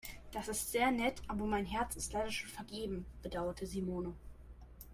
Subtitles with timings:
[0.31, 4.15] Das ist sehr nett, aber mein Herz ist leider schon vergeben, bedauerte Simone.